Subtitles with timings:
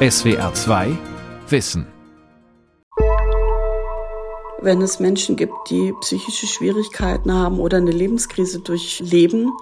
[0.00, 0.96] SWR 2
[1.48, 1.84] Wissen.
[4.60, 9.52] Wenn es Menschen gibt, die psychische Schwierigkeiten haben oder eine Lebenskrise durchleben,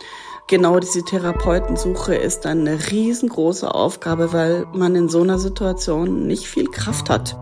[0.46, 6.46] genau diese Therapeutensuche ist dann eine riesengroße Aufgabe, weil man in so einer Situation nicht
[6.46, 7.38] viel Kraft hat.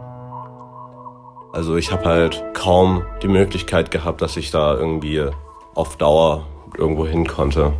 [1.52, 5.20] Also ich habe halt kaum die Möglichkeit gehabt, dass ich da irgendwie
[5.74, 6.46] auf Dauer
[6.79, 7.72] irgendwo hin konnte.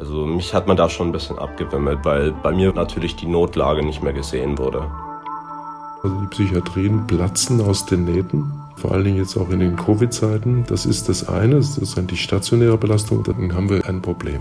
[0.00, 3.84] Also mich hat man da schon ein bisschen abgewimmelt, weil bei mir natürlich die Notlage
[3.84, 4.90] nicht mehr gesehen wurde.
[6.02, 10.64] Also die Psychiatrien platzen aus den Nähten, vor allen Dingen jetzt auch in den Covid-Zeiten.
[10.66, 14.40] Das ist das eine, das ist die stationäre Belastung, dann haben wir ein Problem.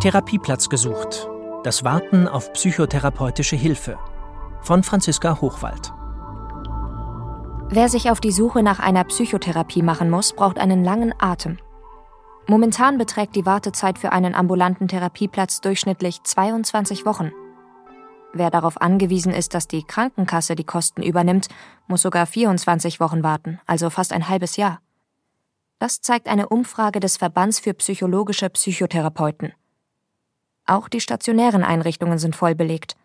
[0.00, 1.28] Therapieplatz gesucht.
[1.62, 3.96] Das Warten auf psychotherapeutische Hilfe.
[4.62, 5.92] Von Franziska Hochwald.
[7.68, 11.58] Wer sich auf die Suche nach einer Psychotherapie machen muss, braucht einen langen Atem.
[12.48, 17.32] Momentan beträgt die Wartezeit für einen ambulanten Therapieplatz durchschnittlich 22 Wochen.
[18.32, 21.48] Wer darauf angewiesen ist, dass die Krankenkasse die Kosten übernimmt,
[21.86, 24.80] muss sogar 24 Wochen warten, also fast ein halbes Jahr.
[25.78, 29.52] Das zeigt eine Umfrage des Verbands für psychologische Psychotherapeuten.
[30.64, 32.96] Auch die stationären Einrichtungen sind voll belegt.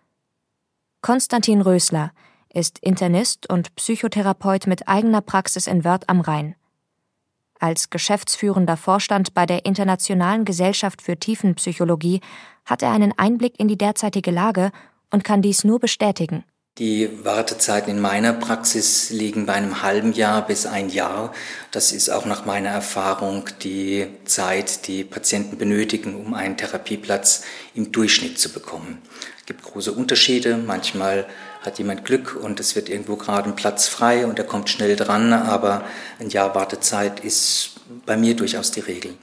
[1.02, 2.12] Konstantin Rösler
[2.54, 6.56] ist Internist und Psychotherapeut mit eigener Praxis in Wörth am Rhein.
[7.60, 12.22] Als geschäftsführender Vorstand bei der Internationalen Gesellschaft für Tiefenpsychologie
[12.66, 14.72] hat er einen Einblick in die derzeitige Lage
[15.12, 16.44] und kann dies nur bestätigen.
[16.80, 21.34] Die Wartezeiten in meiner Praxis liegen bei einem halben Jahr bis ein Jahr.
[21.72, 27.92] Das ist auch nach meiner Erfahrung die Zeit, die Patienten benötigen, um einen Therapieplatz im
[27.92, 29.02] Durchschnitt zu bekommen.
[29.40, 30.56] Es gibt große Unterschiede.
[30.56, 31.26] Manchmal
[31.64, 34.96] hat jemand Glück und es wird irgendwo gerade ein Platz frei und er kommt schnell
[34.96, 35.84] dran, aber
[36.20, 37.72] ein Jahr Wartezeit ist
[38.06, 39.16] bei mir durchaus die Regel.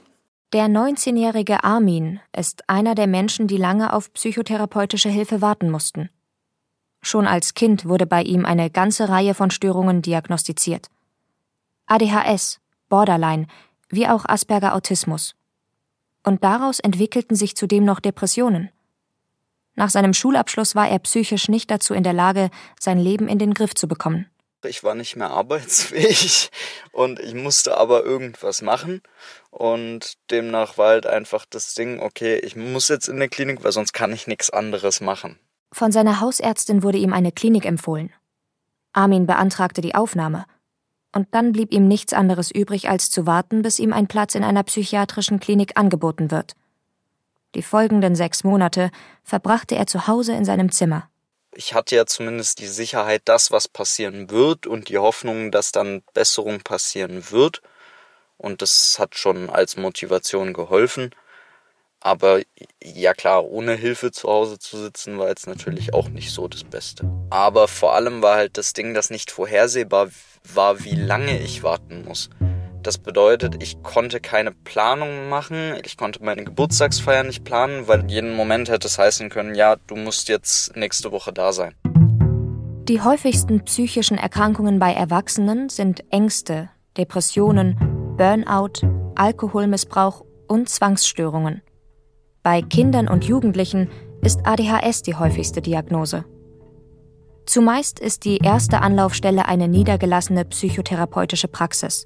[0.51, 6.09] Der 19-jährige Armin ist einer der Menschen, die lange auf psychotherapeutische Hilfe warten mussten.
[7.05, 10.87] Schon als Kind wurde bei ihm eine ganze Reihe von Störungen diagnostiziert.
[11.85, 13.45] ADHS, Borderline,
[13.89, 15.35] wie auch Asperger Autismus.
[16.23, 18.71] Und daraus entwickelten sich zudem noch Depressionen.
[19.75, 22.49] Nach seinem Schulabschluss war er psychisch nicht dazu in der Lage,
[22.79, 24.25] sein Leben in den Griff zu bekommen.
[24.65, 26.49] Ich war nicht mehr arbeitsfähig
[26.91, 29.03] und ich musste aber irgendwas machen.
[29.51, 33.73] Und demnach war halt einfach das Ding, okay, ich muss jetzt in der Klinik, weil
[33.73, 35.37] sonst kann ich nichts anderes machen.
[35.75, 38.13] Von seiner Hausärztin wurde ihm eine Klinik empfohlen.
[38.93, 40.45] Armin beantragte die Aufnahme.
[41.11, 44.45] Und dann blieb ihm nichts anderes übrig, als zu warten, bis ihm ein Platz in
[44.45, 46.53] einer psychiatrischen Klinik angeboten wird.
[47.55, 48.89] Die folgenden sechs Monate
[49.25, 51.09] verbrachte er zu Hause in seinem Zimmer.
[51.53, 56.03] Ich hatte ja zumindest die Sicherheit, dass was passieren wird und die Hoffnung, dass dann
[56.13, 57.61] Besserung passieren wird.
[58.37, 61.11] Und das hat schon als Motivation geholfen.
[62.05, 62.39] Aber
[62.83, 66.63] ja klar, ohne Hilfe zu Hause zu sitzen, war jetzt natürlich auch nicht so das
[66.63, 67.09] Beste.
[67.31, 70.09] Aber vor allem war halt das Ding, das nicht vorhersehbar
[70.53, 72.29] war, wie lange ich warten muss.
[72.83, 78.35] Das bedeutet, ich konnte keine Planung machen, ich konnte meine Geburtstagsfeier nicht planen, weil jeden
[78.35, 81.73] Moment hätte es heißen können, ja, du musst jetzt nächste Woche da sein.
[82.87, 91.63] Die häufigsten psychischen Erkrankungen bei Erwachsenen sind Ängste, Depressionen, Burnout, Alkoholmissbrauch und Zwangsstörungen.
[92.45, 93.89] Bei Kindern und Jugendlichen
[94.21, 96.25] ist ADHS die häufigste Diagnose.
[97.47, 102.05] Zumeist ist die erste Anlaufstelle eine niedergelassene psychotherapeutische Praxis.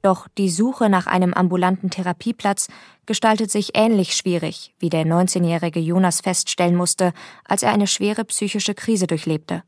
[0.00, 2.68] Doch die Suche nach einem ambulanten Therapieplatz
[3.04, 7.12] gestaltet sich ähnlich schwierig, wie der 19-jährige Jonas feststellen musste,
[7.44, 9.64] als er eine schwere psychische Krise durchlebte.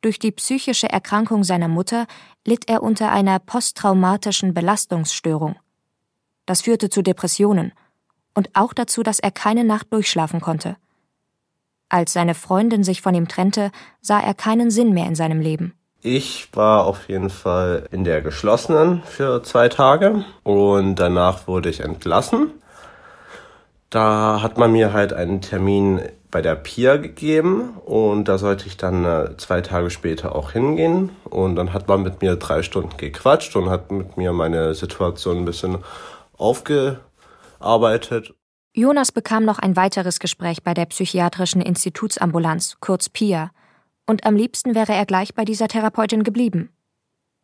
[0.00, 2.06] Durch die psychische Erkrankung seiner Mutter
[2.46, 5.56] litt er unter einer posttraumatischen Belastungsstörung.
[6.46, 7.72] Das führte zu Depressionen
[8.34, 10.76] und auch dazu, dass er keine Nacht durchschlafen konnte.
[11.88, 15.74] Als seine Freundin sich von ihm trennte, sah er keinen Sinn mehr in seinem Leben.
[16.02, 21.80] Ich war auf jeden Fall in der geschlossenen für zwei Tage und danach wurde ich
[21.80, 22.52] entlassen.
[23.90, 28.76] Da hat man mir halt einen Termin bei der PIA gegeben und da sollte ich
[28.76, 32.96] dann äh, zwei Tage später auch hingehen und dann hat man mit mir drei Stunden
[32.96, 35.78] gequatscht und hat mit mir meine Situation ein bisschen
[37.60, 38.34] aufgearbeitet.
[38.72, 43.50] Jonas bekam noch ein weiteres Gespräch bei der psychiatrischen Institutsambulanz, kurz PIA,
[44.06, 46.70] und am liebsten wäre er gleich bei dieser Therapeutin geblieben.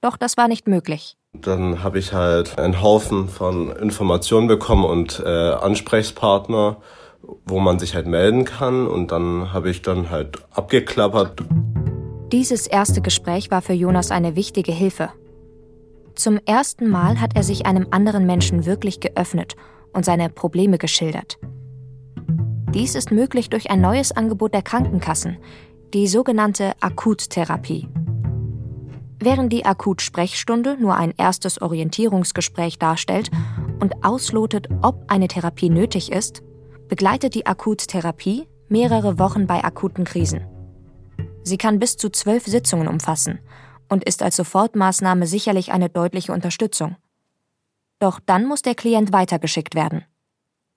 [0.00, 1.16] Doch das war nicht möglich.
[1.32, 6.78] Dann habe ich halt einen Haufen von Informationen bekommen und äh, Ansprechpartner,
[7.44, 8.86] wo man sich halt melden kann.
[8.86, 11.42] Und dann habe ich dann halt abgeklappert.
[12.32, 15.10] Dieses erste Gespräch war für Jonas eine wichtige Hilfe.
[16.14, 19.56] Zum ersten Mal hat er sich einem anderen Menschen wirklich geöffnet
[19.96, 21.38] und seine Probleme geschildert.
[22.72, 25.38] Dies ist möglich durch ein neues Angebot der Krankenkassen,
[25.94, 27.88] die sogenannte Akuttherapie.
[29.18, 33.30] Während die Akutsprechstunde nur ein erstes Orientierungsgespräch darstellt
[33.80, 36.42] und auslotet, ob eine Therapie nötig ist,
[36.88, 40.46] begleitet die Akuttherapie mehrere Wochen bei akuten Krisen.
[41.42, 43.38] Sie kann bis zu zwölf Sitzungen umfassen
[43.88, 46.96] und ist als Sofortmaßnahme sicherlich eine deutliche Unterstützung.
[47.98, 50.04] Doch dann muss der Klient weitergeschickt werden.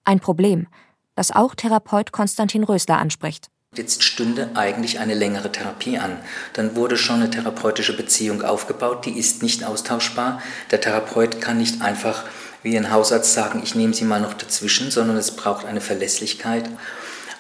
[0.06, 0.68] Ein Problem,
[1.16, 3.50] das auch Therapeut Konstantin Rösler anspricht.
[3.76, 6.18] Jetzt stünde eigentlich eine längere Therapie an.
[6.54, 10.42] Dann wurde schon eine therapeutische Beziehung aufgebaut, die ist nicht austauschbar.
[10.72, 12.24] Der Therapeut kann nicht einfach
[12.64, 16.70] wie ein Hausarzt sagen, ich nehme sie mal noch dazwischen, sondern es braucht eine Verlässlichkeit.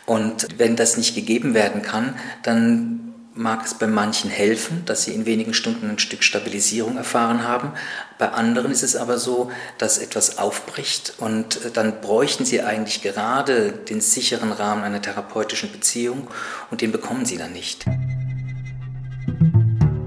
[0.05, 3.08] Und wenn das nicht gegeben werden kann, dann
[3.39, 7.71] mag es bei manchen helfen, dass sie in wenigen Stunden ein Stück Stabilisierung erfahren haben.
[8.17, 13.01] Bei anderen ist es aber so, dass etwas aufbricht und äh, dann bräuchten sie eigentlich
[13.01, 16.27] gerade den sicheren Rahmen einer therapeutischen Beziehung
[16.69, 17.85] und den bekommen sie dann nicht.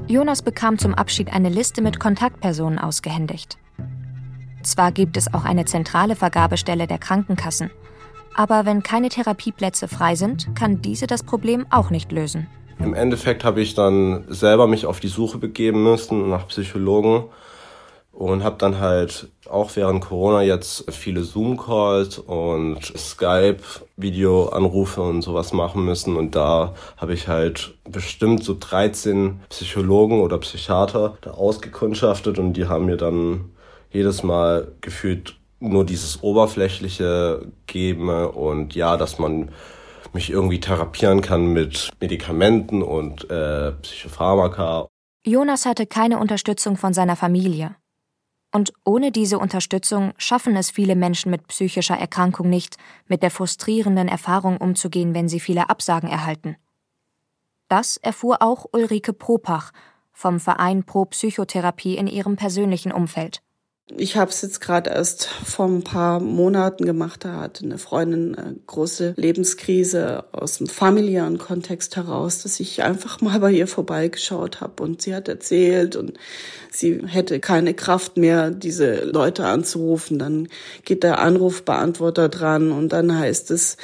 [0.09, 3.57] Jonas bekam zum Abschied eine Liste mit Kontaktpersonen ausgehändigt.
[4.63, 7.71] Zwar gibt es auch eine zentrale Vergabestelle der Krankenkassen,
[8.35, 12.47] aber wenn keine Therapieplätze frei sind, kann diese das Problem auch nicht lösen.
[12.83, 17.25] Im Endeffekt habe ich dann selber mich auf die Suche begeben müssen nach Psychologen
[18.13, 25.85] und habe dann halt auch während Corona jetzt viele Zoom-Calls und Skype-Video-Anrufe und sowas machen
[25.85, 26.17] müssen.
[26.17, 32.67] Und da habe ich halt bestimmt so 13 Psychologen oder Psychiater da ausgekundschaftet und die
[32.67, 33.51] haben mir dann
[33.91, 39.51] jedes Mal gefühlt nur dieses Oberflächliche geben und ja, dass man
[40.15, 44.89] mich irgendwie therapieren kann mit Medikamenten und äh, Psychopharmaka.
[45.25, 47.77] Jonas hatte keine Unterstützung von seiner Familie.
[48.55, 52.77] Und ohne diese Unterstützung schaffen es viele Menschen mit psychischer Erkrankung nicht,
[53.07, 56.57] mit der frustrierenden Erfahrung umzugehen, wenn sie viele Absagen erhalten.
[57.69, 59.73] Das erfuhr auch Ulrike Propach
[60.13, 63.43] vom Verein Pro Psychotherapie in ihrem persönlichen Umfeld.
[63.91, 67.25] Ich habe es jetzt gerade erst vor ein paar Monaten gemacht.
[67.25, 73.21] Da hatte eine Freundin eine große Lebenskrise aus dem familiären Kontext heraus, dass ich einfach
[73.21, 76.17] mal bei ihr vorbeigeschaut habe und sie hat erzählt und
[76.71, 80.19] sie hätte keine Kraft mehr, diese Leute anzurufen.
[80.19, 80.49] Dann
[80.85, 83.77] geht der Anrufbeantworter dran und dann heißt es,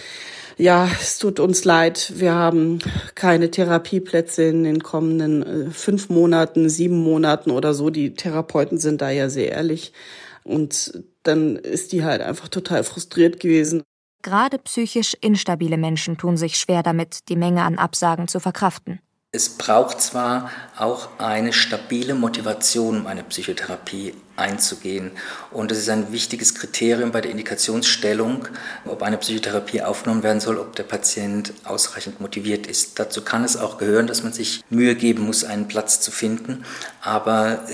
[0.58, 2.81] ja, es tut uns leid, wir haben
[3.14, 7.90] keine Therapieplätze in den kommenden äh, fünf Monaten, sieben Monaten oder so.
[7.90, 9.93] Die Therapeuten sind da ja sehr ehrlich.
[10.44, 13.82] Und dann ist die halt einfach total frustriert gewesen.
[14.22, 19.00] Gerade psychisch instabile Menschen tun sich schwer damit, die Menge an Absagen zu verkraften.
[19.31, 25.11] Es braucht zwar auch eine stabile Motivation, um eine Psychotherapie einzugehen.
[25.50, 28.49] Und es ist ein wichtiges Kriterium bei der Indikationsstellung,
[28.85, 32.99] ob eine Psychotherapie aufgenommen werden soll, ob der Patient ausreichend motiviert ist.
[32.99, 36.64] Dazu kann es auch gehören, dass man sich Mühe geben muss, einen Platz zu finden.
[37.00, 37.64] Aber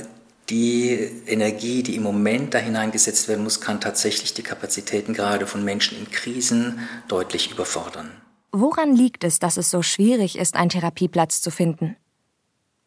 [0.51, 0.91] die
[1.27, 5.99] Energie, die im Moment da hineingesetzt werden muss, kann tatsächlich die Kapazitäten gerade von Menschen
[5.99, 8.11] in Krisen deutlich überfordern.
[8.53, 11.97] Woran liegt es, dass es so schwierig ist, einen Therapieplatz zu finden?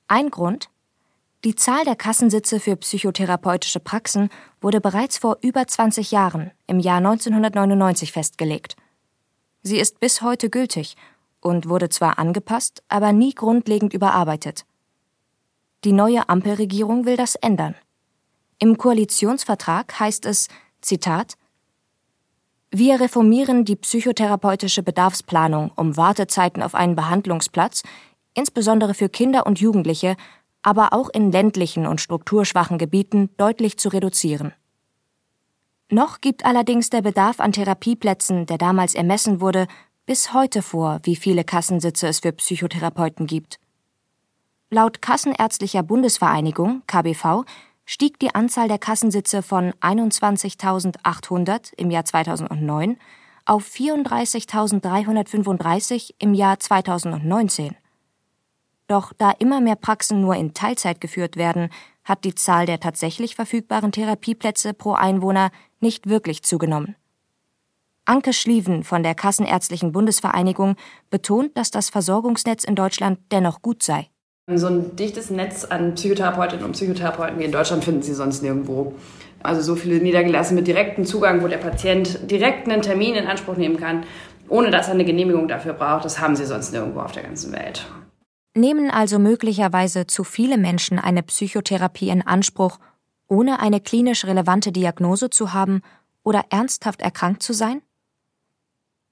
[0.08, 0.70] Ein Grund?
[1.44, 4.30] Die Zahl der Kassensitze für psychotherapeutische Praxen
[4.60, 8.76] wurde bereits vor über 20 Jahren, im Jahr 1999, festgelegt.
[9.62, 10.98] Sie ist bis heute gültig
[11.40, 14.66] und wurde zwar angepasst, aber nie grundlegend überarbeitet.
[15.84, 17.76] Die neue Ampelregierung will das ändern.
[18.58, 20.48] Im Koalitionsvertrag heißt es,
[20.82, 21.38] Zitat,
[22.72, 27.84] wir reformieren die psychotherapeutische Bedarfsplanung, um Wartezeiten auf einen Behandlungsplatz,
[28.34, 30.18] insbesondere für Kinder und Jugendliche,
[30.68, 34.52] aber auch in ländlichen und strukturschwachen Gebieten deutlich zu reduzieren.
[35.90, 39.68] Noch gibt allerdings der Bedarf an Therapieplätzen, der damals ermessen wurde,
[40.06, 43.62] bis heute vor, wie viele Kassensitze es für Psychotherapeuten gibt.
[44.70, 47.46] Laut Kassenärztlicher Bundesvereinigung KBV
[47.86, 52.98] stieg die Anzahl der Kassensitze von 21.800 im Jahr 2009
[53.46, 57.78] auf 34.335 im Jahr 2019.
[58.88, 61.70] Doch da immer mehr Praxen nur in Teilzeit geführt werden,
[62.06, 65.52] hat die Zahl der tatsächlich verfügbaren Therapieplätze pro Einwohner
[65.82, 66.96] nicht wirklich zugenommen.
[68.06, 70.78] Anke Schlieven von der Kassenärztlichen Bundesvereinigung
[71.10, 74.08] betont, dass das Versorgungsnetz in Deutschland dennoch gut sei.
[74.50, 78.96] So ein dichtes Netz an Psychotherapeutinnen und Psychotherapeuten wie in Deutschland finden Sie sonst nirgendwo.
[79.44, 83.58] Also so viele Niedergelassene mit direktem Zugang, wo der Patient direkt einen Termin in Anspruch
[83.58, 84.06] nehmen kann,
[84.48, 87.52] ohne dass er eine Genehmigung dafür braucht, das haben Sie sonst nirgendwo auf der ganzen
[87.52, 87.86] Welt.
[88.58, 92.80] Nehmen also möglicherweise zu viele Menschen eine Psychotherapie in Anspruch,
[93.28, 95.82] ohne eine klinisch relevante Diagnose zu haben
[96.24, 97.84] oder ernsthaft erkrankt zu sein?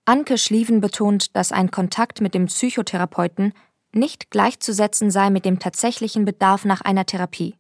[0.04, 3.54] Anke Schlieven betont, dass ein Kontakt mit dem Psychotherapeuten
[3.94, 7.56] nicht gleichzusetzen sei mit dem tatsächlichen Bedarf nach einer Therapie.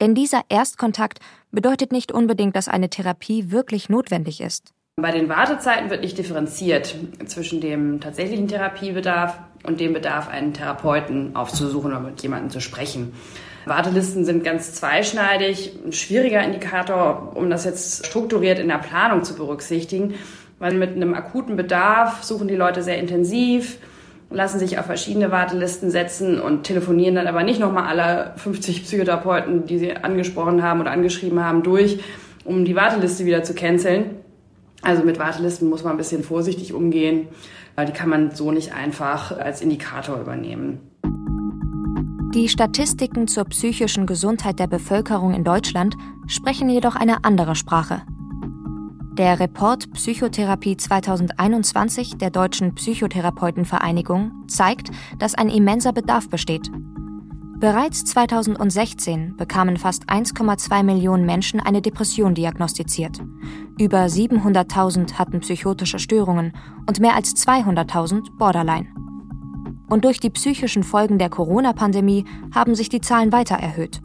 [0.00, 1.18] Denn dieser Erstkontakt
[1.50, 4.72] bedeutet nicht unbedingt, dass eine Therapie wirklich notwendig ist.
[4.98, 6.94] Bei den Wartezeiten wird nicht differenziert
[7.26, 13.12] zwischen dem tatsächlichen Therapiebedarf und dem Bedarf, einen Therapeuten aufzusuchen oder mit jemandem zu sprechen.
[13.66, 19.34] Wartelisten sind ganz zweischneidig, ein schwieriger Indikator, um das jetzt strukturiert in der Planung zu
[19.34, 20.14] berücksichtigen,
[20.60, 23.76] weil mit einem akuten Bedarf suchen die Leute sehr intensiv,
[24.30, 29.66] lassen sich auf verschiedene Wartelisten setzen und telefonieren dann aber nicht nochmal alle 50 Psychotherapeuten,
[29.66, 32.00] die sie angesprochen haben oder angeschrieben haben, durch,
[32.46, 34.24] um die Warteliste wieder zu canceln.
[34.86, 37.26] Also mit Wartelisten muss man ein bisschen vorsichtig umgehen.
[37.76, 40.78] Die kann man so nicht einfach als Indikator übernehmen.
[42.32, 45.96] Die Statistiken zur psychischen Gesundheit der Bevölkerung in Deutschland
[46.28, 48.02] sprechen jedoch eine andere Sprache.
[49.18, 56.70] Der Report Psychotherapie 2021 der Deutschen Psychotherapeutenvereinigung zeigt, dass ein immenser Bedarf besteht.
[57.58, 63.18] Bereits 2016 bekamen fast 1,2 Millionen Menschen eine Depression diagnostiziert.
[63.78, 66.52] Über 700.000 hatten psychotische Störungen
[66.86, 68.88] und mehr als 200.000 Borderline.
[69.88, 74.02] Und durch die psychischen Folgen der Corona-Pandemie haben sich die Zahlen weiter erhöht.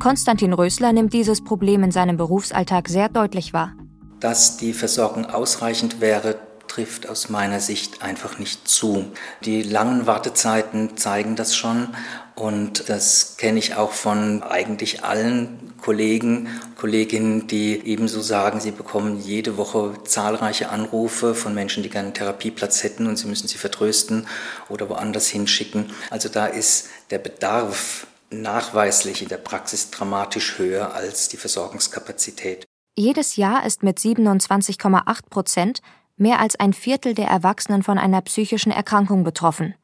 [0.00, 3.72] Konstantin Rösler nimmt dieses Problem in seinem Berufsalltag sehr deutlich wahr.
[4.20, 6.36] Dass die Versorgung ausreichend wäre,
[6.68, 9.06] trifft aus meiner Sicht einfach nicht zu.
[9.44, 11.88] Die langen Wartezeiten zeigen das schon
[12.36, 19.18] und das kenne ich auch von eigentlich allen Kollegen, Kolleginnen, die ebenso sagen, sie bekommen
[19.18, 23.56] jede Woche zahlreiche Anrufe von Menschen, die gerne einen Therapieplatz hätten und sie müssen sie
[23.56, 24.26] vertrösten
[24.68, 25.90] oder woanders hinschicken.
[26.10, 32.66] Also da ist der Bedarf nachweislich in der Praxis dramatisch höher als die Versorgungskapazität.
[32.96, 35.80] Jedes Jahr ist mit 27,8 Prozent
[36.16, 39.74] mehr als ein Viertel der Erwachsenen von einer psychischen Erkrankung betroffen,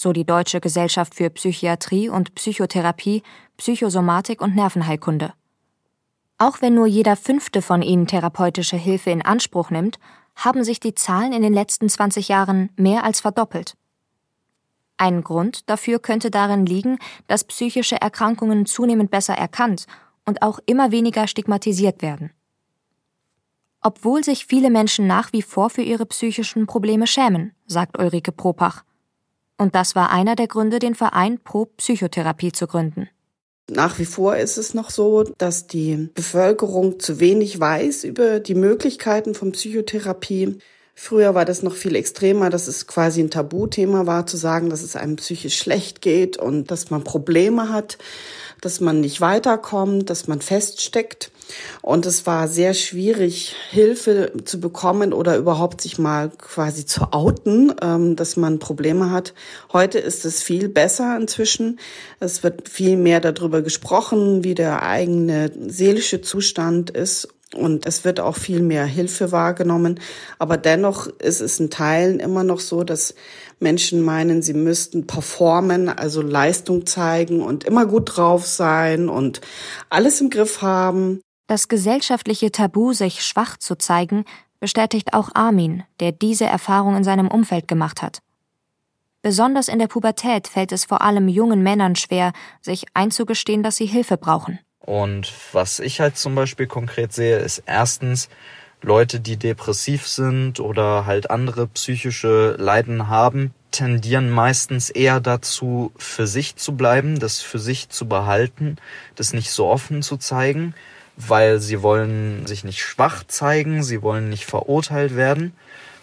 [0.00, 3.22] so die Deutsche Gesellschaft für Psychiatrie und Psychotherapie,
[3.56, 5.32] Psychosomatik und Nervenheilkunde.
[6.38, 9.98] Auch wenn nur jeder fünfte von ihnen therapeutische Hilfe in Anspruch nimmt,
[10.36, 13.76] haben sich die Zahlen in den letzten 20 Jahren mehr als verdoppelt.
[14.96, 19.86] Ein Grund dafür könnte darin liegen, dass psychische Erkrankungen zunehmend besser erkannt
[20.24, 22.30] und auch immer weniger stigmatisiert werden
[23.80, 28.84] obwohl sich viele Menschen nach wie vor für ihre psychischen Probleme schämen, sagt Ulrike Propach.
[29.60, 33.10] Und das war einer der Gründe, den Verein Pro Psychotherapie zu gründen.
[33.70, 38.54] Nach wie vor ist es noch so, dass die Bevölkerung zu wenig weiß über die
[38.54, 40.56] Möglichkeiten von Psychotherapie.
[41.02, 44.82] Früher war das noch viel extremer, dass es quasi ein Tabuthema war, zu sagen, dass
[44.82, 47.96] es einem psychisch schlecht geht und dass man Probleme hat,
[48.60, 51.32] dass man nicht weiterkommt, dass man feststeckt.
[51.80, 57.74] Und es war sehr schwierig, Hilfe zu bekommen oder überhaupt sich mal quasi zu outen,
[57.80, 59.32] ähm, dass man Probleme hat.
[59.72, 61.80] Heute ist es viel besser inzwischen.
[62.20, 68.20] Es wird viel mehr darüber gesprochen, wie der eigene seelische Zustand ist und es wird
[68.20, 70.00] auch viel mehr Hilfe wahrgenommen.
[70.38, 73.14] Aber dennoch ist es in Teilen immer noch so, dass
[73.58, 79.40] Menschen meinen, sie müssten performen, also Leistung zeigen und immer gut drauf sein und
[79.88, 81.20] alles im Griff haben.
[81.46, 84.24] Das gesellschaftliche Tabu, sich schwach zu zeigen,
[84.60, 88.20] bestätigt auch Armin, der diese Erfahrung in seinem Umfeld gemacht hat.
[89.22, 93.86] Besonders in der Pubertät fällt es vor allem jungen Männern schwer, sich einzugestehen, dass sie
[93.86, 94.60] Hilfe brauchen.
[94.90, 98.28] Und was ich halt zum Beispiel konkret sehe, ist erstens,
[98.82, 106.26] Leute, die depressiv sind oder halt andere psychische Leiden haben, tendieren meistens eher dazu, für
[106.26, 108.78] sich zu bleiben, das für sich zu behalten,
[109.14, 110.74] das nicht so offen zu zeigen
[111.28, 115.52] weil sie wollen sich nicht schwach zeigen, sie wollen nicht verurteilt werden.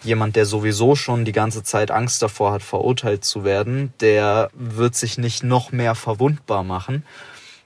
[0.04, 4.94] Jemand, der sowieso schon die ganze Zeit Angst davor hat, verurteilt zu werden, der wird
[4.94, 7.02] sich nicht noch mehr verwundbar machen.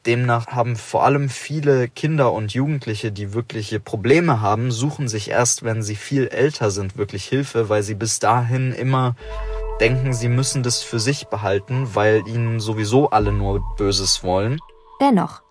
[0.06, 5.62] Demnach haben vor allem viele Kinder und Jugendliche, die wirkliche Probleme haben, suchen sich erst,
[5.62, 9.14] wenn sie viel älter sind, wirklich Hilfe, weil sie bis dahin immer
[9.80, 14.58] denken, sie müssen das für sich behalten, weil ihnen sowieso alle nur Böses wollen.
[15.00, 15.42] Dennoch,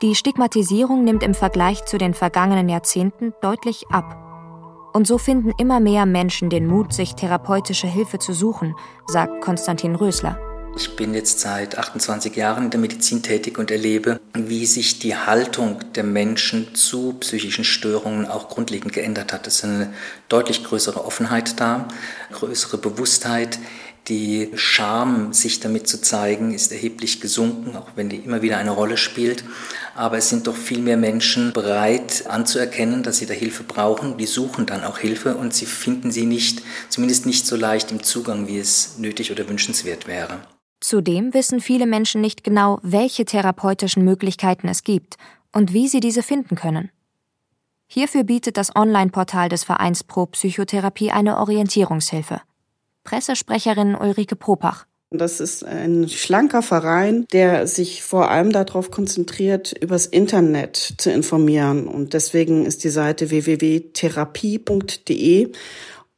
[0.00, 4.16] die Stigmatisierung nimmt im Vergleich zu den vergangenen Jahrzehnten deutlich ab.
[4.92, 8.74] Und so finden immer mehr Menschen den Mut, sich therapeutische Hilfe zu suchen,
[9.06, 10.47] sagt Konstantin Rösler.
[10.80, 15.16] Ich bin jetzt seit 28 Jahren in der Medizin tätig und erlebe, wie sich die
[15.16, 19.48] Haltung der Menschen zu psychischen Störungen auch grundlegend geändert hat.
[19.48, 19.92] Es ist eine
[20.28, 21.88] deutlich größere Offenheit da,
[22.30, 23.58] größere Bewusstheit,
[24.08, 28.70] Die Scham, sich damit zu zeigen, ist erheblich gesunken, auch wenn die immer wieder eine
[28.70, 29.44] Rolle spielt.
[29.94, 34.16] Aber es sind doch viel mehr Menschen bereit anzuerkennen, dass sie da Hilfe brauchen.
[34.16, 38.02] Die suchen dann auch Hilfe und sie finden sie nicht, zumindest nicht so leicht im
[38.02, 40.38] Zugang, wie es nötig oder wünschenswert wäre.
[40.80, 45.16] Zudem wissen viele Menschen nicht genau, welche therapeutischen Möglichkeiten es gibt
[45.52, 46.90] und wie sie diese finden können.
[47.86, 52.42] Hierfür bietet das Online-Portal des Vereins Pro Psychotherapie eine Orientierungshilfe.
[53.02, 54.84] Pressesprecherin Ulrike Propach.
[55.10, 61.88] Das ist ein schlanker Verein, der sich vor allem darauf konzentriert, übers Internet zu informieren.
[61.88, 65.52] Und deswegen ist die Seite www.therapie.de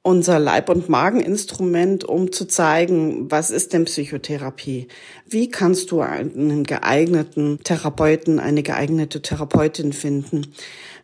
[0.02, 4.88] unser Leib- und Mageninstrument, um zu zeigen, was ist denn Psychotherapie?
[5.26, 10.54] Wie kannst du einen geeigneten Therapeuten, eine geeignete Therapeutin finden?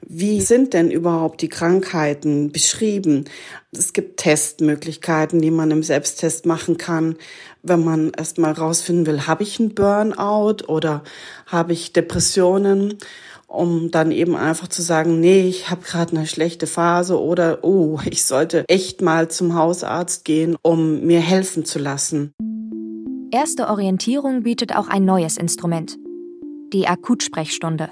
[0.00, 3.26] Wie sind denn überhaupt die Krankheiten beschrieben?
[3.72, 7.16] Es gibt Testmöglichkeiten, die man im Selbsttest machen kann,
[7.62, 11.02] wenn man erstmal rausfinden will, habe ich einen Burnout oder
[11.46, 12.98] habe ich Depressionen?
[13.46, 17.98] Um dann eben einfach zu sagen, nee, ich habe gerade eine schlechte Phase oder oh,
[18.04, 22.32] ich sollte echt mal zum Hausarzt gehen, um mir helfen zu lassen.
[23.30, 25.96] Erste Orientierung bietet auch ein neues Instrument,
[26.72, 27.90] die Akutsprechstunde.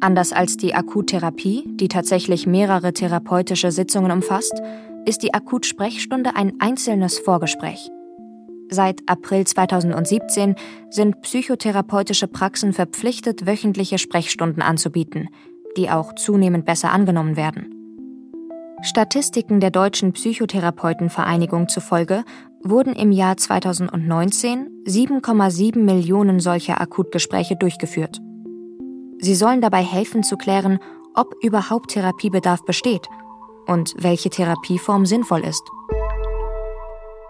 [0.00, 4.60] Anders als die Akuttherapie, die tatsächlich mehrere therapeutische Sitzungen umfasst,
[5.06, 7.90] ist die Akutsprechstunde ein einzelnes Vorgespräch.
[8.70, 10.56] Seit April 2017
[10.90, 15.28] sind psychotherapeutische Praxen verpflichtet, wöchentliche Sprechstunden anzubieten,
[15.76, 17.74] die auch zunehmend besser angenommen werden.
[18.82, 22.24] Statistiken der Deutschen Psychotherapeutenvereinigung zufolge
[22.62, 28.20] wurden im Jahr 2019 7,7 Millionen solcher Akutgespräche durchgeführt.
[29.18, 30.78] Sie sollen dabei helfen zu klären,
[31.14, 33.08] ob überhaupt Therapiebedarf besteht
[33.66, 35.62] und welche Therapieform sinnvoll ist.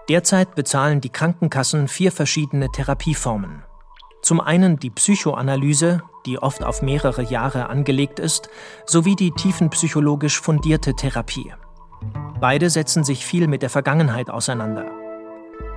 [0.07, 3.63] Derzeit bezahlen die Krankenkassen vier verschiedene Therapieformen.
[4.21, 8.49] Zum einen die Psychoanalyse, die oft auf mehrere Jahre angelegt ist,
[8.85, 11.53] sowie die tiefenpsychologisch fundierte Therapie.
[12.39, 14.91] Beide setzen sich viel mit der Vergangenheit auseinander.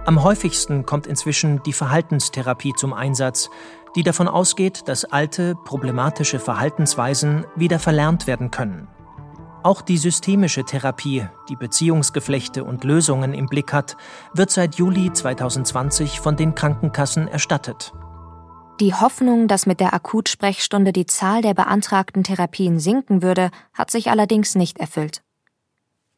[0.05, 3.51] Am häufigsten kommt inzwischen die Verhaltenstherapie zum Einsatz,
[3.97, 8.89] die davon ausgeht, dass alte, problematische Verhaltensweisen wieder verlernt werden können.
[9.65, 13.97] Auch die systemische Therapie, die Beziehungsgeflechte und Lösungen im Blick hat,
[14.33, 17.93] wird seit Juli 2020 von den Krankenkassen erstattet.
[18.81, 24.09] Die Hoffnung, dass mit der Akutsprechstunde die Zahl der beantragten Therapien sinken würde, hat sich
[24.11, 25.23] allerdings nicht erfüllt.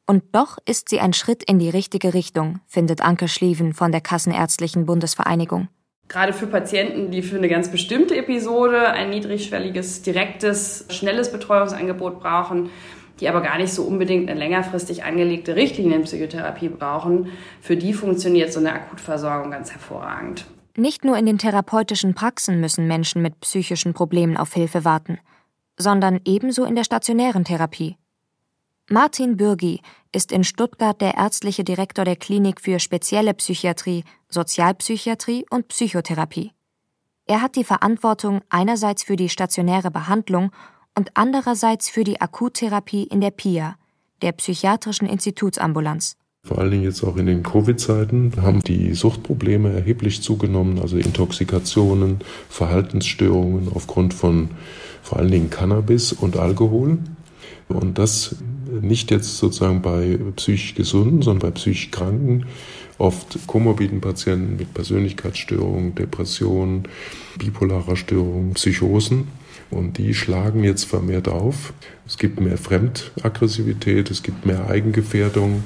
[0.06, 4.02] Und doch ist sie ein Schritt in die richtige Richtung, findet Anke Schlieven von der
[4.02, 5.68] Kassenärztlichen Bundesvereinigung
[6.10, 12.68] gerade für Patienten, die für eine ganz bestimmte Episode ein niedrigschwelliges, direktes, schnelles Betreuungsangebot brauchen,
[13.20, 17.28] die aber gar nicht so unbedingt eine längerfristig angelegte Richtlinienpsychotherapie brauchen,
[17.60, 20.46] für die funktioniert so eine Akutversorgung ganz hervorragend.
[20.76, 25.18] Nicht nur in den therapeutischen Praxen müssen Menschen mit psychischen Problemen auf Hilfe warten,
[25.76, 27.96] sondern ebenso in der stationären Therapie.
[28.88, 35.68] Martin Bürgi ist in Stuttgart der ärztliche Direktor der Klinik für spezielle Psychiatrie, Sozialpsychiatrie und
[35.68, 36.52] Psychotherapie.
[37.26, 40.50] Er hat die Verantwortung einerseits für die stationäre Behandlung
[41.00, 43.76] und andererseits für die Akuttherapie in der PIA,
[44.20, 46.18] der psychiatrischen Institutsambulanz.
[46.44, 52.18] Vor allen Dingen jetzt auch in den Covid-Zeiten haben die Suchtprobleme erheblich zugenommen, also Intoxikationen,
[52.50, 54.50] Verhaltensstörungen aufgrund von
[55.02, 56.98] vor allen Dingen Cannabis und Alkohol.
[57.68, 58.36] Und das
[58.70, 62.44] nicht jetzt sozusagen bei psychisch Gesunden, sondern bei psychisch Kranken,
[62.98, 66.82] oft komorbiden Patienten mit Persönlichkeitsstörungen, Depressionen,
[67.38, 69.28] bipolarer Störungen, Psychosen.
[69.70, 71.72] Und die schlagen jetzt vermehrt auf.
[72.06, 75.62] Es gibt mehr Fremdaggressivität, es gibt mehr Eigengefährdung.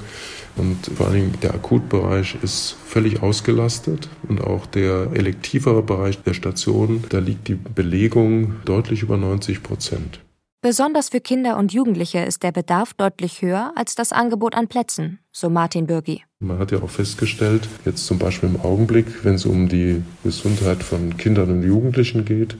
[0.57, 6.33] Und vor allen Dingen der Akutbereich ist völlig ausgelastet und auch der elektivere Bereich der
[6.33, 10.24] Station, da liegt die Belegung deutlich über 90 Prozent.
[10.65, 15.19] Besonders für Kinder und Jugendliche ist der Bedarf deutlich höher als das Angebot an Plätzen,
[15.31, 16.23] so Martin Bürgi.
[16.39, 20.81] Man hat ja auch festgestellt, jetzt zum Beispiel im Augenblick, wenn es um die Gesundheit
[20.81, 22.57] von Kindern und Jugendlichen geht,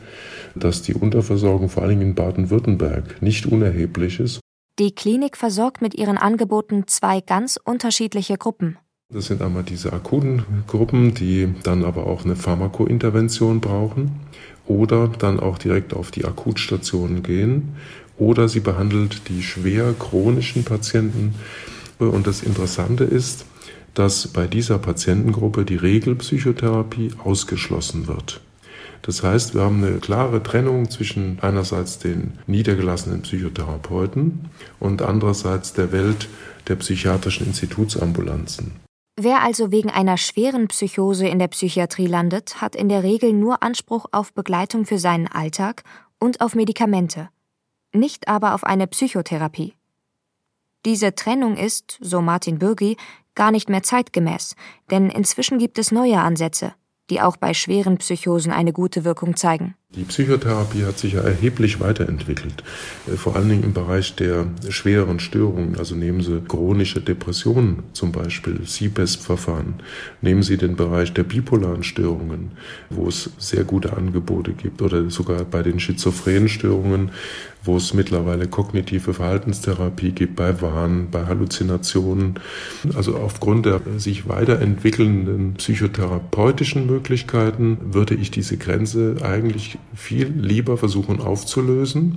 [0.54, 4.39] dass die Unterversorgung vor allem in Baden-Württemberg nicht unerheblich ist.
[4.78, 8.78] Die Klinik versorgt mit ihren Angeboten zwei ganz unterschiedliche Gruppen.
[9.12, 14.12] Das sind einmal diese akuten Gruppen, die dann aber auch eine Pharmakointervention brauchen
[14.67, 17.75] oder dann auch direkt auf die Akutstationen gehen
[18.17, 21.36] oder sie behandelt die schwer chronischen Patienten.
[21.99, 23.45] Und das Interessante ist,
[23.93, 28.41] dass bei dieser Patientengruppe die Regelpsychotherapie ausgeschlossen wird.
[29.01, 34.49] Das heißt, wir haben eine klare Trennung zwischen einerseits den niedergelassenen Psychotherapeuten
[34.80, 36.28] und andererseits der Welt
[36.67, 38.85] der psychiatrischen Institutsambulanzen.
[39.17, 43.63] Wer also wegen einer schweren Psychose in der Psychiatrie landet, hat in der Regel nur
[43.63, 45.84] Anspruch auf Begleitung für seinen Alltag
[46.19, 47.30] und auf Medikamente,
[47.93, 49.73] nicht aber auf eine Psychotherapie.
[50.86, 52.97] Diese Trennung ist, so Martin Bürgi,
[53.36, 54.56] gar nicht mehr zeitgemäß,
[54.91, 56.73] denn inzwischen gibt es neue Ansätze,
[57.10, 59.76] die auch bei schweren Psychosen eine gute Wirkung zeigen.
[59.96, 62.63] Die Psychotherapie hat sich ja erheblich weiterentwickelt,
[63.08, 65.78] äh, vor allen Dingen im Bereich der schwereren Störungen.
[65.78, 69.76] Also nehmen Sie chronische Depressionen zum Beispiel, CBESP-Verfahren.
[70.22, 72.52] Nehmen Sie den Bereich der bipolaren Störungen,
[72.89, 77.12] wo es sehr gute Angebote gibt, oder sogar bei den schizophrenen Störungen,
[77.65, 82.39] wo es mittlerweile kognitive Verhaltenstherapie gibt, bei Wahn, bei Halluzinationen.
[82.95, 91.19] Also aufgrund der sich weiterentwickelnden psychotherapeutischen Möglichkeiten würde ich diese Grenze eigentlich viel lieber versuchen
[91.19, 92.15] aufzulösen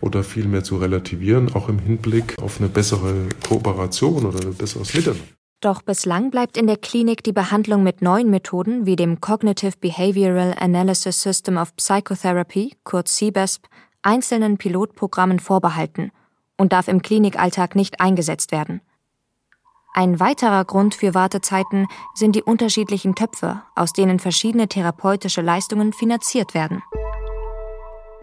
[0.00, 3.14] oder vielmehr zu relativieren, auch im Hinblick auf eine bessere
[3.46, 5.24] Kooperation oder ein besseres Miteinander.
[5.62, 10.54] Doch bislang bleibt in der Klinik die Behandlung mit neuen Methoden wie dem Cognitive Behavioral
[10.58, 13.66] Analysis System of Psychotherapy, kurz CBESP,
[14.02, 16.12] einzelnen Pilotprogrammen vorbehalten
[16.56, 18.80] und darf im Klinikalltag nicht eingesetzt werden.
[19.92, 26.54] Ein weiterer Grund für Wartezeiten sind die unterschiedlichen Töpfe, aus denen verschiedene therapeutische Leistungen finanziert
[26.54, 26.82] werden.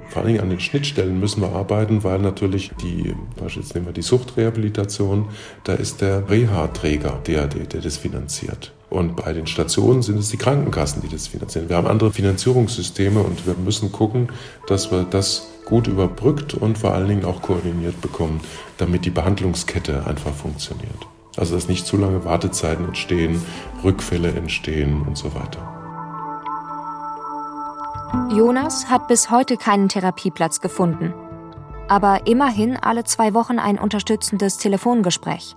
[0.08, 3.14] Vor allem an den Schnittstellen müssen wir arbeiten, weil natürlich die,
[3.48, 5.28] jetzt nehmen wir die Suchtrehabilitation,
[5.66, 8.72] da ist der Reha-Träger der, der, der das finanziert.
[8.90, 11.68] Und bei den Stationen sind es die Krankenkassen, die das finanzieren.
[11.68, 14.30] Wir haben andere Finanzierungssysteme und wir müssen gucken,
[14.68, 18.40] dass wir das gut überbrückt und vor allen Dingen auch koordiniert bekommen,
[18.78, 21.08] damit die Behandlungskette einfach funktioniert.
[21.36, 23.42] Also dass nicht zu lange Wartezeiten entstehen,
[23.84, 25.74] Rückfälle entstehen und so weiter.
[28.34, 31.14] Jonas hat bis heute keinen Therapieplatz gefunden.
[31.90, 35.56] Aber immerhin alle zwei Wochen ein unterstützendes Telefongespräch.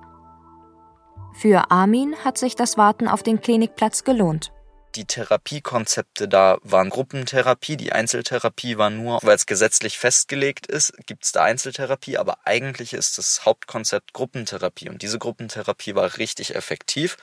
[1.41, 4.53] Für Armin hat sich das Warten auf den Klinikplatz gelohnt.
[4.95, 11.25] Die Therapiekonzepte da waren Gruppentherapie, die Einzeltherapie war nur, weil es gesetzlich festgelegt ist, gibt
[11.25, 14.91] es da Einzeltherapie, aber eigentlich ist das Hauptkonzept Gruppentherapie.
[14.91, 17.17] Und diese Gruppentherapie war richtig effektiv,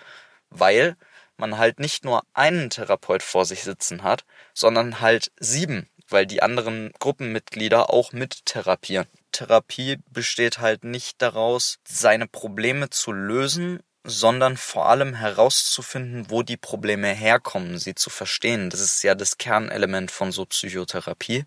[0.50, 0.96] weil
[1.36, 4.26] man halt nicht nur einen Therapeut vor sich sitzen hat,
[4.56, 9.06] sondern halt sieben, weil die anderen Gruppenmitglieder auch mit therapieren.
[9.32, 16.56] Therapie besteht halt nicht daraus, seine Probleme zu lösen, sondern vor allem herauszufinden, wo die
[16.56, 18.70] Probleme herkommen, sie zu verstehen.
[18.70, 21.46] Das ist ja das Kernelement von so Psychotherapie.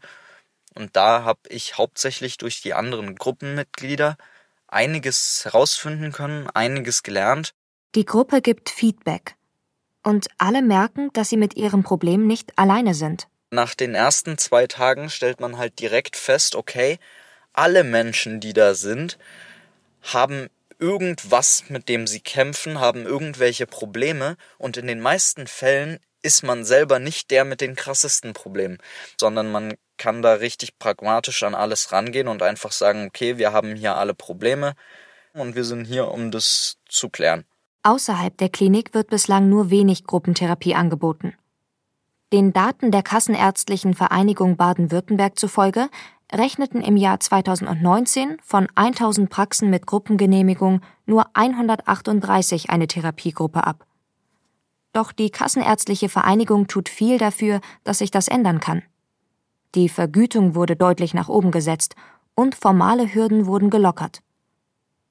[0.75, 4.19] Und da habe ich hauptsächlich durch die anderen Gruppenmitglieder
[4.69, 7.55] einiges herausfinden können, einiges gelernt.
[7.95, 9.37] Die Gruppe gibt Feedback.
[10.03, 13.27] Und alle merken, dass sie mit ihrem Problem nicht alleine sind.
[13.51, 16.99] Nach den ersten zwei Tagen stellt man halt direkt fest, okay,
[17.53, 19.19] alle Menschen, die da sind,
[20.03, 20.49] haben
[20.81, 26.65] irgendwas, mit dem sie kämpfen, haben irgendwelche Probleme und in den meisten Fällen ist man
[26.65, 28.79] selber nicht der mit den krassesten Problemen,
[29.19, 33.75] sondern man kann da richtig pragmatisch an alles rangehen und einfach sagen, okay, wir haben
[33.75, 34.75] hier alle Probleme
[35.35, 37.45] und wir sind hier, um das zu klären.
[37.83, 41.35] Außerhalb der Klinik wird bislang nur wenig Gruppentherapie angeboten.
[42.33, 45.89] Den Daten der Kassenärztlichen Vereinigung Baden-Württemberg zufolge
[46.33, 53.87] rechneten im Jahr 2019 von 1000 Praxen mit Gruppengenehmigung nur 138 eine Therapiegruppe ab.
[54.93, 58.83] Doch die Kassenärztliche Vereinigung tut viel dafür, dass sich das ändern kann.
[59.75, 61.95] Die Vergütung wurde deutlich nach oben gesetzt
[62.35, 64.23] und formale Hürden wurden gelockert.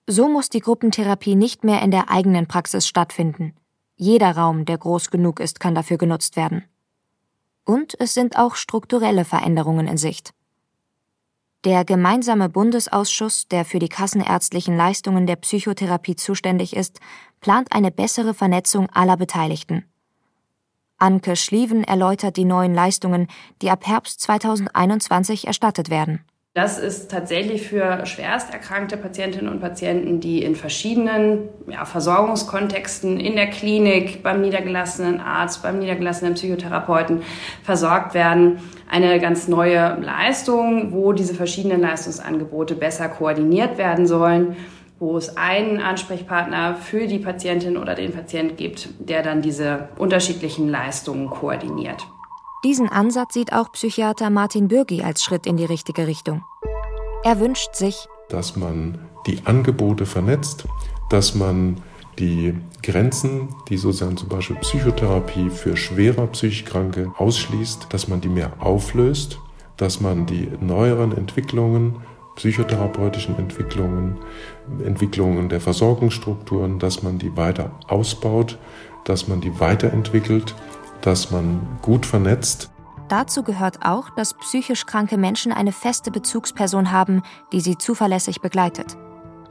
[0.06, 3.54] So muss die Gruppentherapie nicht mehr in der eigenen Praxis stattfinden.
[3.96, 6.64] Jeder Raum, der groß genug ist, kann dafür genutzt werden.
[7.64, 10.34] Und es sind auch strukturelle Veränderungen in Sicht.
[11.66, 17.02] Der gemeinsame Bundesausschuss, der für die kassenärztlichen Leistungen der Psychotherapie zuständig ist,
[17.42, 19.84] plant eine bessere Vernetzung aller Beteiligten.
[20.98, 23.28] Anke Schlieven erläutert die neuen Leistungen,
[23.62, 26.26] die ab Herbst 2021 erstattet werden.
[26.56, 33.36] Das ist tatsächlich für schwerst erkrankte Patientinnen und Patienten, die in verschiedenen ja, Versorgungskontexten in
[33.36, 37.22] der Klinik, beim niedergelassenen Arzt, beim niedergelassenen Psychotherapeuten
[37.64, 38.60] versorgt werden,
[38.90, 44.58] eine ganz neue Leistung, wo diese verschiedenen Leistungsangebote besser koordiniert werden sollen
[45.00, 50.68] wo es einen Ansprechpartner für die Patientin oder den Patient gibt, der dann diese unterschiedlichen
[50.68, 52.06] Leistungen koordiniert.
[52.66, 56.44] Diesen Ansatz sieht auch Psychiater Martin Bürgi als Schritt in die richtige Richtung.
[57.24, 60.66] Er wünscht sich, dass man die Angebote vernetzt,
[61.10, 61.78] dass man
[62.18, 68.28] die Grenzen, die sozusagen zum Beispiel Psychotherapie für schwerer psychisch Kranke ausschließt, dass man die
[68.28, 69.40] mehr auflöst,
[69.78, 72.02] dass man die neueren Entwicklungen
[72.36, 74.18] psychotherapeutischen Entwicklungen,
[74.84, 78.58] Entwicklungen der Versorgungsstrukturen, dass man die weiter ausbaut,
[79.06, 80.56] dass man die weiterentwickelt,
[81.02, 82.70] dass man gut vernetzt.
[83.08, 88.98] Dazu gehört auch, dass psychisch kranke Menschen eine feste Bezugsperson haben, die sie zuverlässig begleitet,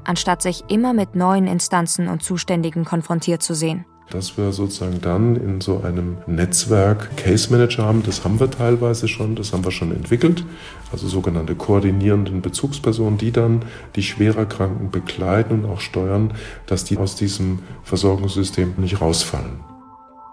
[0.04, 5.36] anstatt sich immer mit neuen Instanzen und Zuständigen konfrontiert zu sehen dass wir sozusagen dann
[5.36, 8.02] in so einem Netzwerk Case Manager haben.
[8.02, 10.44] Das haben wir teilweise schon, das haben wir schon entwickelt.
[10.92, 13.64] Also sogenannte koordinierenden Bezugspersonen, die dann
[13.96, 16.32] die schwerer Kranken begleiten und auch steuern,
[16.66, 19.60] dass die aus diesem Versorgungssystem nicht rausfallen.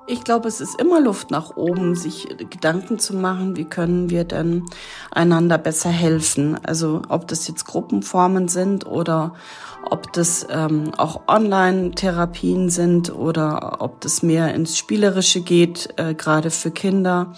[0.07, 4.23] Ich glaube, es ist immer Luft nach oben, sich Gedanken zu machen, wie können wir
[4.23, 4.65] denn
[5.09, 6.59] einander besser helfen.
[6.63, 9.33] Also ob das jetzt Gruppenformen sind oder
[9.89, 16.51] ob das ähm, auch Online-Therapien sind oder ob das mehr ins Spielerische geht, äh, gerade
[16.51, 17.33] für Kinder.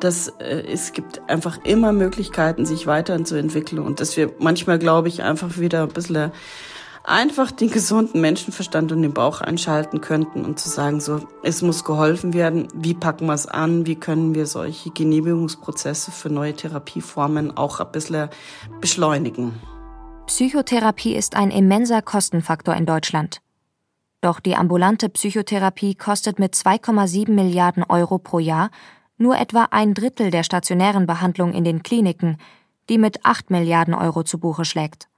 [0.00, 5.22] Das, äh, es gibt einfach immer Möglichkeiten, sich weiterzuentwickeln und dass wir manchmal, glaube ich,
[5.22, 6.32] einfach wieder ein bisschen
[7.04, 11.84] einfach den gesunden Menschenverstand und den Bauch einschalten könnten und zu sagen, so, es muss
[11.84, 17.56] geholfen werden, wie packen wir es an, wie können wir solche Genehmigungsprozesse für neue Therapieformen
[17.56, 18.30] auch ein bisschen
[18.80, 19.52] beschleunigen.
[20.26, 23.42] Psychotherapie ist ein immenser Kostenfaktor in Deutschland.
[24.22, 28.70] Doch die ambulante Psychotherapie kostet mit 2,7 Milliarden Euro pro Jahr
[29.18, 32.38] nur etwa ein Drittel der stationären Behandlung in den Kliniken,
[32.88, 35.08] die mit 8 Milliarden Euro zu Buche schlägt.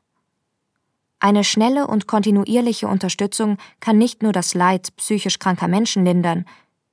[1.18, 6.44] Eine schnelle und kontinuierliche Unterstützung kann nicht nur das Leid psychisch kranker Menschen lindern,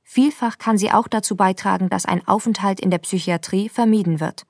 [0.03, 4.45] vielfach kann sie auch dazu beitragen, dass ein Aufenthalt in der Psychiatrie vermieden wird.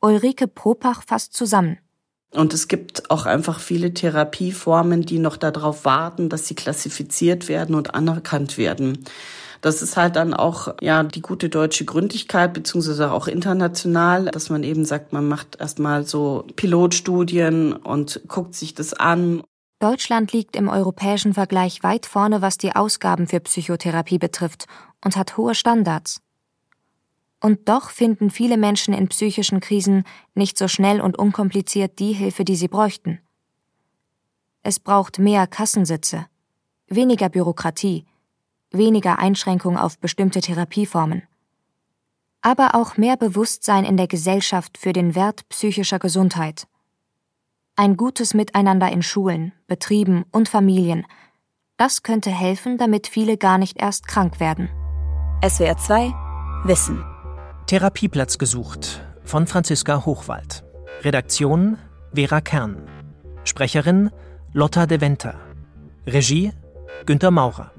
[0.00, 1.78] Ulrike Propach fasst zusammen.
[2.32, 7.74] Und es gibt auch einfach viele Therapieformen, die noch darauf warten, dass sie klassifiziert werden
[7.74, 9.04] und anerkannt werden.
[9.60, 14.62] Das ist halt dann auch ja die gute deutsche Gründlichkeit beziehungsweise auch international, dass man
[14.62, 19.42] eben sagt, man macht erstmal so Pilotstudien und guckt sich das an.
[19.80, 24.66] Deutschland liegt im europäischen Vergleich weit vorne, was die Ausgaben für Psychotherapie betrifft
[25.04, 26.20] und hat hohe Standards.
[27.40, 32.44] Und doch finden viele Menschen in psychischen Krisen nicht so schnell und unkompliziert die Hilfe,
[32.44, 33.20] die sie bräuchten.
[34.62, 36.26] Es braucht mehr Kassensitze,
[36.88, 38.06] weniger Bürokratie,
[38.70, 41.22] weniger Einschränkung auf bestimmte Therapieformen.
[42.40, 46.66] Aber auch mehr Bewusstsein in der Gesellschaft für den Wert psychischer Gesundheit.
[47.76, 51.06] Ein gutes Miteinander in Schulen, Betrieben und Familien.
[51.76, 54.68] Das könnte helfen, damit viele gar nicht erst krank werden.
[55.48, 56.12] SWR 2
[56.64, 57.04] Wissen.
[57.68, 60.64] Therapieplatz gesucht von Franziska Hochwald.
[61.02, 61.76] Redaktion
[62.14, 62.88] Vera Kern.
[63.44, 64.10] Sprecherin
[64.54, 65.38] Lotta de Venter.
[66.06, 66.52] Regie
[67.04, 67.70] Günter Maurer.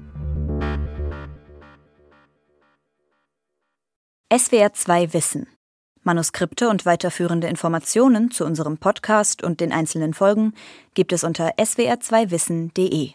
[4.32, 5.48] SWR 2 Wissen.
[6.04, 10.54] Manuskripte und weiterführende Informationen zu unserem Podcast und den einzelnen Folgen
[10.94, 13.10] gibt es unter swr2wissen.de.